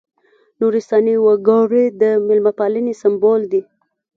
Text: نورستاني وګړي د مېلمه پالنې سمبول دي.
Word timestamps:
نورستاني 0.59 1.15
وګړي 1.25 1.85
د 2.01 2.03
مېلمه 2.27 2.51
پالنې 2.59 2.93
سمبول 3.01 3.41
دي. 3.51 3.61